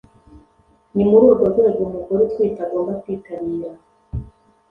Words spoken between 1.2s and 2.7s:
urwo rwego umugore utwite